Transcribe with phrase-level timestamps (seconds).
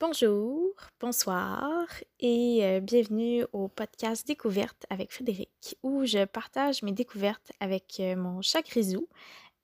[0.00, 1.88] Bonjour, bonsoir
[2.20, 8.14] et euh, bienvenue au podcast Découverte avec Frédéric où je partage mes découvertes avec euh,
[8.14, 9.08] mon chat Grisou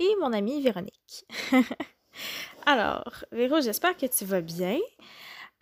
[0.01, 1.25] et mon amie Véronique.
[2.67, 4.81] Alors, Véro, j'espère que tu vas bien.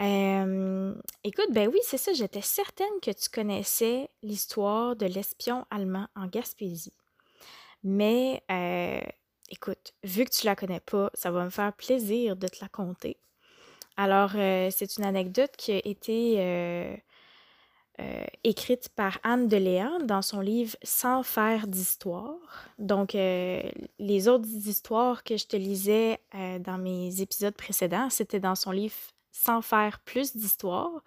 [0.00, 6.07] Euh, écoute, ben oui, c'est ça, j'étais certaine que tu connaissais l'histoire de l'espion allemand
[6.16, 6.96] en Gaspésie.
[7.82, 8.43] Mais
[9.50, 12.68] écoute, vu que tu la connais pas, ça va me faire plaisir de te la
[12.68, 13.18] conter.
[13.96, 16.96] Alors, euh, c'est une anecdote qui a été euh,
[18.01, 22.37] euh, écrite par Anne de Léon dans son livre Sans faire d'histoire.
[22.79, 26.18] Donc, les autres histoires que je te lisais
[26.61, 28.95] dans mes épisodes précédents, c'était dans son livre
[29.31, 31.03] Sans faire plus d'histoire.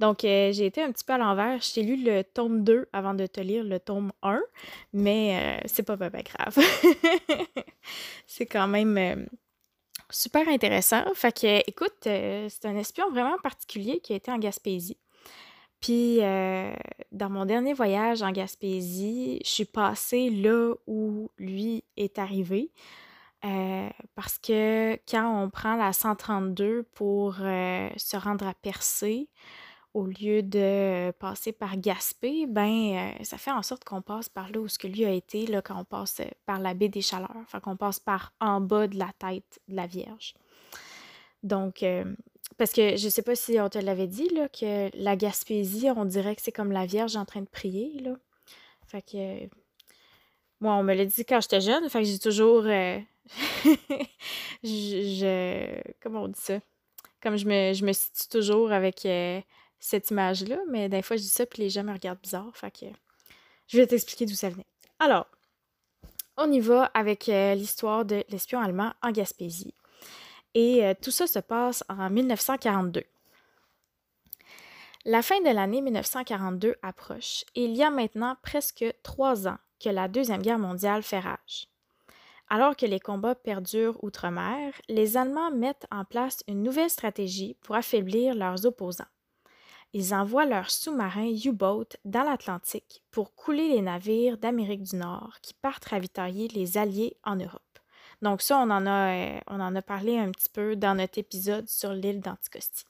[0.00, 1.60] Donc, j'ai été un petit peu à l'envers.
[1.60, 4.40] Je t'ai lu le tome 2 avant de te lire le tome 1,
[4.94, 6.58] mais c'est pas, pas grave.
[8.26, 9.28] c'est quand même
[10.12, 11.02] super intéressant.
[11.14, 14.98] Fait que, écoute, euh, c'est un espion vraiment particulier qui a été en Gaspésie.
[15.80, 16.72] Puis, euh,
[17.10, 22.70] dans mon dernier voyage en Gaspésie, je suis passée là où lui est arrivé.
[23.44, 29.28] Euh, parce que quand on prend la 132 pour se rendre à Percé,
[29.94, 34.58] au lieu de passer par Gaspé, ben ça fait en sorte qu'on passe par là
[34.58, 37.36] où ce que lui a été là, quand on passe par la baie des Chaleurs.
[37.42, 40.34] Enfin, qu'on passe par en bas de la tête de la Vierge.
[41.42, 41.84] Donc,
[42.56, 46.04] parce que je sais pas si on te l'avait dit, là, que la Gaspésie, on
[46.04, 48.16] dirait que c'est comme la Vierge en train de prier, là.
[48.86, 49.48] Fait que...
[50.60, 52.62] Moi, on me l'a dit quand j'étais jeune, fait que j'ai toujours...
[54.62, 56.60] je, Comment on dit ça?
[57.20, 59.04] Comme je me, je me situe toujours avec
[59.82, 62.52] cette image-là, mais des fois, je dis ça, puis les gens me regardent bizarre.
[62.54, 62.72] Fait
[63.66, 64.66] je vais t'expliquer d'où ça venait.
[65.00, 65.26] Alors,
[66.36, 69.74] on y va avec euh, l'histoire de l'espion allemand en Gaspésie.
[70.54, 73.02] Et euh, tout ça se passe en 1942.
[75.04, 79.88] La fin de l'année 1942 approche et il y a maintenant presque trois ans que
[79.88, 81.66] la Deuxième Guerre mondiale fait rage.
[82.48, 87.74] Alors que les combats perdurent outre-mer, les Allemands mettent en place une nouvelle stratégie pour
[87.74, 89.06] affaiblir leurs opposants
[89.92, 95.54] ils envoient leurs sous-marins U-boat dans l'Atlantique pour couler les navires d'Amérique du Nord qui
[95.54, 97.60] partent ravitailler les Alliés en Europe.
[98.22, 101.18] Donc ça, on en a, euh, on en a parlé un petit peu dans notre
[101.18, 102.84] épisode sur l'île d'Anticosti.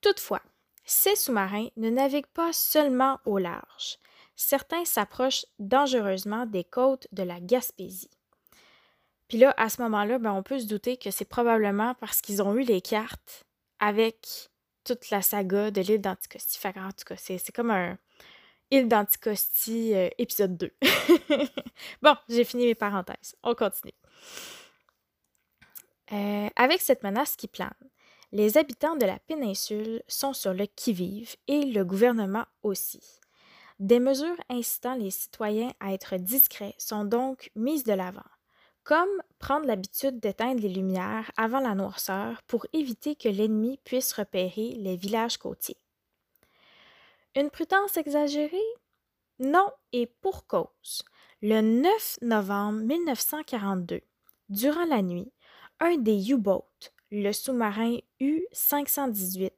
[0.00, 0.42] Toutefois,
[0.84, 3.98] ces sous-marins ne naviguent pas seulement au large.
[4.34, 8.10] Certains s'approchent dangereusement des côtes de la Gaspésie.
[9.28, 12.42] Puis là, à ce moment-là, ben, on peut se douter que c'est probablement parce qu'ils
[12.42, 13.44] ont eu les cartes
[13.78, 14.50] avec
[14.84, 16.58] toute la saga de l'île d'Anticosti.
[16.66, 17.98] en tout cas, c'est comme un
[18.70, 20.72] île d'Anticosti euh, épisode 2.
[22.02, 23.36] bon, j'ai fini mes parenthèses.
[23.42, 23.92] On continue.
[26.12, 27.70] Euh, avec cette menace qui plane,
[28.32, 33.20] les habitants de la péninsule sont sur le qui-vive et le gouvernement aussi.
[33.78, 38.22] Des mesures incitant les citoyens à être discrets sont donc mises de l'avant
[38.84, 44.74] comme prendre l'habitude d'éteindre les lumières avant la noirceur pour éviter que l'ennemi puisse repérer
[44.76, 45.78] les villages côtiers.
[47.34, 48.56] Une prudence exagérée?
[49.38, 51.02] Non, et pour cause.
[51.40, 54.00] Le 9 novembre 1942,
[54.48, 55.32] durant la nuit,
[55.80, 56.68] un des U-boats,
[57.10, 59.50] le sous-marin U-518,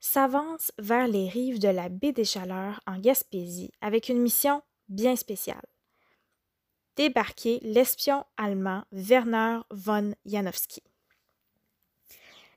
[0.00, 5.16] s'avance vers les rives de la baie des Chaleurs en Gaspésie avec une mission bien
[5.16, 5.62] spéciale
[6.96, 10.82] débarquer l'espion allemand Werner von Janowski.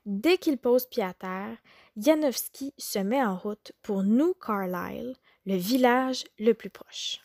[0.04, 1.56] Dès qu'il pose pied à terre,
[1.96, 7.20] Janowski se met en route pour New Carlisle, le village le plus proche.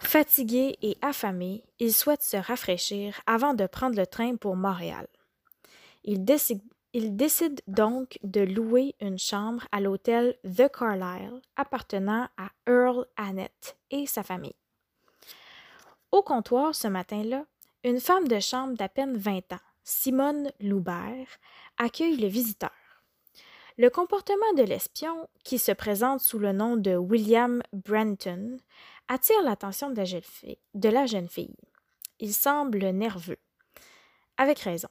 [0.00, 5.06] Fatigué et affamé, il souhaite se rafraîchir avant de prendre le train pour Montréal.
[6.02, 6.60] Il décide,
[6.92, 13.76] il décide donc de louer une chambre à l'hôtel The Carlisle appartenant à Earl Annett
[13.90, 14.54] et sa famille.
[16.14, 17.44] Au comptoir ce matin-là,
[17.82, 21.26] une femme de chambre d'à peine 20 ans, Simone Loubert,
[21.76, 22.70] accueille le visiteur.
[23.78, 28.58] Le comportement de l'espion, qui se présente sous le nom de William Brenton,
[29.08, 31.56] attire l'attention de, la jeune fille.
[32.20, 33.40] Il semble nerveux.
[34.36, 34.90] Avec raison.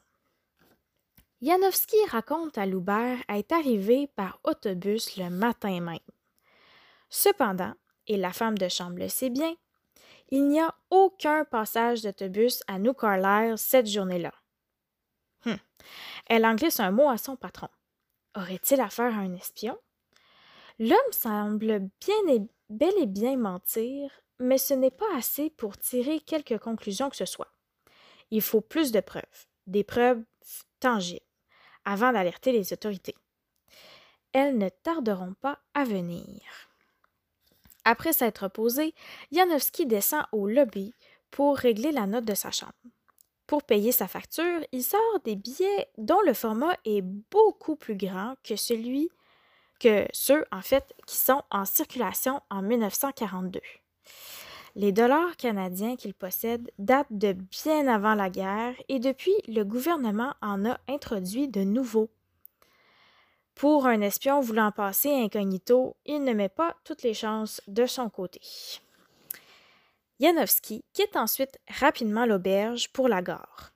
[1.42, 6.00] Janowski raconte à Loubert être arrivé par autobus le matin même.
[7.10, 7.76] Cependant,
[8.08, 9.56] et la femme de chambre le sait bien,
[10.34, 14.34] il n'y a aucun passage d'autobus à New Carlisle cette journée-là.
[15.46, 15.60] Hum.
[16.26, 17.68] Elle en glisse un mot à son patron.
[18.36, 19.78] Aurait-il affaire à un espion?
[20.80, 24.10] L'homme semble bien et, bel et bien mentir,
[24.40, 27.54] mais ce n'est pas assez pour tirer quelque conclusion que ce soit.
[28.32, 30.24] Il faut plus de preuves, des preuves
[30.80, 31.22] tangibles.
[31.86, 33.16] avant d'alerter les autorités.
[34.32, 36.42] Elles ne tarderont pas à venir.
[37.86, 38.94] Après s'être posé,
[39.32, 40.94] Janowski descend au lobby
[41.32, 42.72] pour régler la note de sa chambre.
[43.48, 48.36] Pour payer sa facture, il sort des billets dont le format est beaucoup plus grand
[48.44, 49.10] que celui
[49.80, 53.60] que ceux en fait qui sont en circulation en 1942.
[54.76, 60.34] Les dollars canadiens qu'il possède datent de bien avant la guerre et depuis, le gouvernement
[60.42, 62.10] en a introduit de nouveaux.
[63.56, 68.10] Pour un espion voulant passer incognito, il ne met pas toutes les chances de son
[68.10, 68.42] côté.
[70.20, 73.74] Janowski quitte ensuite rapidement l'auberge pour la gare.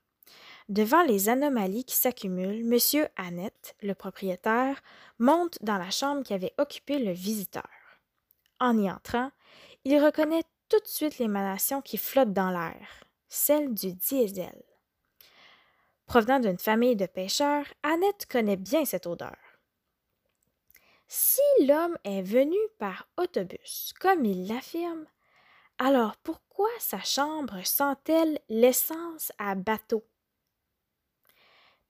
[0.69, 3.07] Devant les anomalies qui s'accumulent, M.
[3.15, 4.81] Annette, le propriétaire,
[5.17, 7.69] monte dans la chambre qui avait occupé le visiteur.
[8.59, 9.31] En y entrant,
[9.85, 14.61] il reconnaît tout de suite l'émanation qui flotte dans l'air, celle du diesel.
[16.05, 19.37] Provenant d'une famille de pêcheurs, Annette connaît bien cette odeur.
[21.07, 25.05] Si l'homme est venu par autobus, comme il l'affirme,
[25.77, 30.05] alors pourquoi sa chambre sent-elle l'essence à bateau?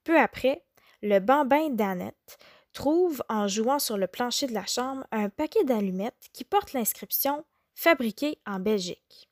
[0.03, 0.65] Peu après,
[1.01, 2.37] le bambin d'Annette
[2.73, 7.43] trouve, en jouant sur le plancher de la chambre, un paquet d'allumettes qui porte l'inscription
[7.73, 9.29] Fabriqué en Belgique.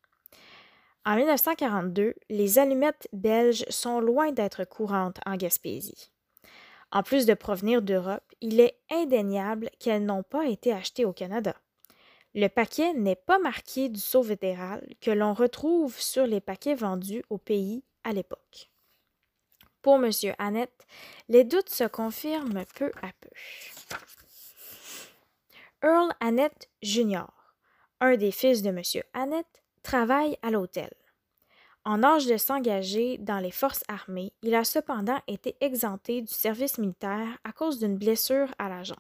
[1.06, 6.12] En 1942, les allumettes belges sont loin d'être courantes en Gaspésie.
[6.92, 11.56] En plus de provenir d'Europe, il est indéniable qu'elles n'ont pas été achetées au Canada.
[12.36, 17.24] Le paquet n'est pas marqué du sceau fédéral que l'on retrouve sur les paquets vendus
[17.32, 18.70] au pays à l'époque.
[19.82, 20.12] Pour M.
[20.38, 20.86] Annette,
[21.28, 23.30] les doutes se confirment peu à peu.
[25.82, 27.26] Earl Annette Jr.,
[28.00, 28.82] un des fils de M.
[29.14, 30.94] Annette, travaille à l'hôtel.
[31.88, 36.80] En âge de s'engager dans les forces armées, il a cependant été exempté du service
[36.80, 38.98] militaire à cause d'une blessure à la jambe.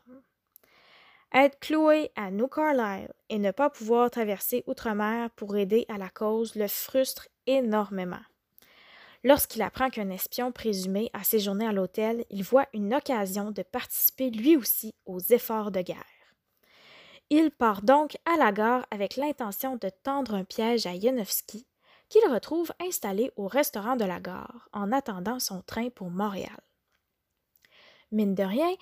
[1.33, 6.09] Être cloué à New Carlisle et ne pas pouvoir traverser outre-mer pour aider à la
[6.09, 8.21] cause le frustre énormément.
[9.23, 14.29] Lorsqu'il apprend qu'un espion présumé a séjourné à l'hôtel, il voit une occasion de participer
[14.29, 16.05] lui aussi aux efforts de guerre.
[17.31, 21.65] Il part donc à la gare avec l'intention de tendre un piège à Yanowski,
[22.09, 26.59] qu'il retrouve installé au restaurant de la gare en attendant son train pour Montréal.
[28.11, 28.73] Mine de rien,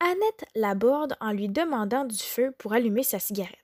[0.00, 3.58] Annette l'aborde en lui demandant du feu pour allumer sa cigarette.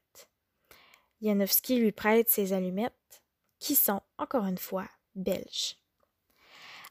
[1.21, 3.23] Janowski lui prête ses allumettes,
[3.59, 4.87] qui sont, encore une fois,
[5.17, 5.77] belges.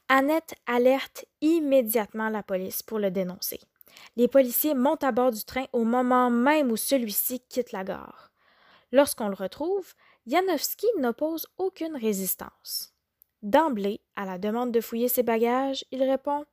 [0.08, 3.60] Annette alerte immédiatement la police pour le dénoncer.
[4.16, 8.30] Les policiers montent à bord du train au moment même où celui-ci quitte la gare.
[8.92, 9.94] Lorsqu'on le retrouve,
[10.28, 12.92] Janowski n'oppose aucune résistance.
[13.42, 16.44] D'emblée, à la demande de fouiller ses bagages, il répond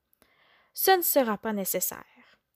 [0.74, 2.06] ce ne sera pas nécessaire.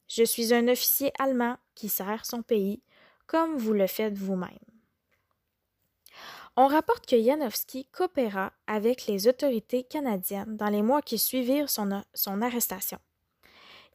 [0.08, 2.82] Je suis un officier allemand qui sert son pays,
[3.28, 4.50] comme vous le faites vous-même.
[6.56, 12.02] On rapporte que Janowski coopéra avec les autorités canadiennes dans les mois qui suivirent son,
[12.14, 13.00] son arrestation.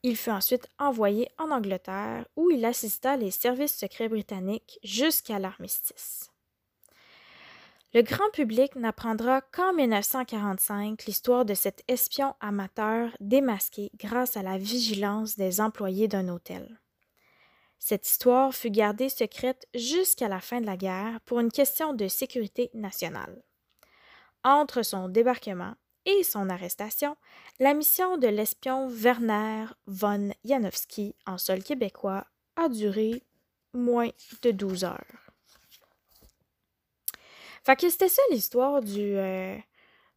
[0.02, 6.33] Il fut ensuite envoyé en Angleterre où il assista les services secrets britanniques jusqu'à l'armistice.
[7.94, 14.58] Le grand public n'apprendra qu'en 1945 l'histoire de cet espion amateur démasqué grâce à la
[14.58, 16.80] vigilance des employés d'un hôtel.
[17.78, 22.08] Cette histoire fut gardée secrète jusqu'à la fin de la guerre pour une question de
[22.08, 23.44] sécurité nationale.
[24.42, 27.16] Entre son débarquement et son arrestation,
[27.60, 32.26] la mission de l'espion Werner von Janowski en sol québécois
[32.56, 33.22] a duré
[33.72, 34.10] moins
[34.42, 35.23] de 12 heures.
[37.64, 39.56] Fait que c'était ça l'histoire du, euh,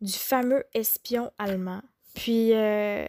[0.01, 1.81] du fameux espion allemand.
[2.13, 3.05] Puis, euh,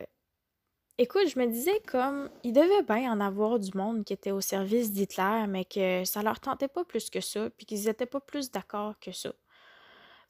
[0.99, 4.41] écoute, je me disais comme, il devait bien en avoir du monde qui était au
[4.41, 8.21] service d'Hitler, mais que ça leur tentait pas plus que ça, puis qu'ils étaient pas
[8.21, 9.33] plus d'accord que ça.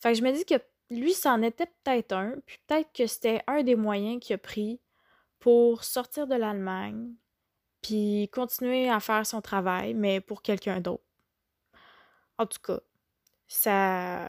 [0.00, 0.54] Fait que je me dis que
[0.90, 4.80] lui, c'en était peut-être un, puis peut-être que c'était un des moyens qu'il a pris
[5.38, 7.12] pour sortir de l'Allemagne,
[7.82, 11.04] puis continuer à faire son travail, mais pour quelqu'un d'autre.
[12.38, 12.80] En tout cas,
[13.48, 14.28] ça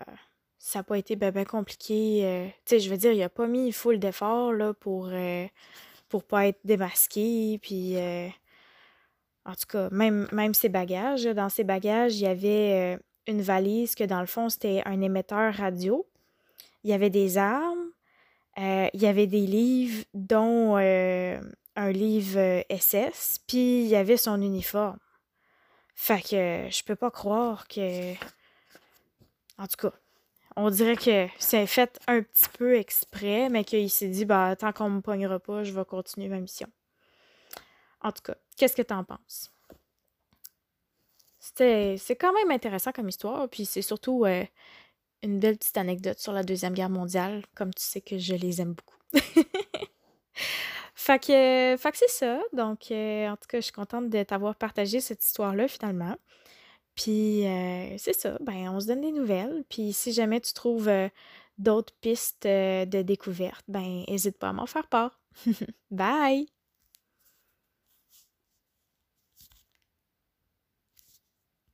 [0.76, 2.22] n'a pas été bien ben compliqué.
[2.26, 5.46] Euh, je veux dire, il a pas mis full d'efforts là, pour, euh,
[6.08, 7.60] pour pas être démasqué.
[7.62, 8.28] Puis, euh,
[9.46, 11.26] en tout cas, même, même ses bagages.
[11.26, 12.98] Dans ses bagages, il y avait
[13.28, 16.08] une valise que dans le fond, c'était un émetteur radio.
[16.84, 17.92] Il y avait des armes.
[18.58, 23.40] il y avait des livres, dont un livre SS.
[23.48, 25.00] Puis, il y avait son uniforme.
[25.96, 28.14] Fait que je peux pas croire que
[29.60, 29.94] en tout cas,
[30.56, 34.72] on dirait que c'est fait un petit peu exprès, mais qu'il s'est dit, bah, tant
[34.72, 36.68] qu'on me pognera pas, je vais continuer ma mission.
[38.02, 39.52] En tout cas, qu'est-ce que tu en penses?
[41.40, 44.46] C'est quand même intéressant comme histoire, puis c'est surtout, heu,
[45.24, 48.62] une belle petite anecdote sur la Deuxième Guerre mondiale, comme tu sais que je les
[48.62, 48.98] aime beaucoup.
[50.96, 55.00] Fait que c'est ça, donc heu, en tout cas, je suis contente de t'avoir partagé
[55.02, 56.16] cette histoire-là finalement.
[57.00, 60.90] Puis, heu, c'est ça, ben, on se donne des nouvelles, puis si jamais tu trouves,
[60.90, 61.10] heu,
[61.58, 65.22] d'autres pistes, heu, de découverte, ben, hésite pas à m'en faire part.
[65.92, 66.48] Bye!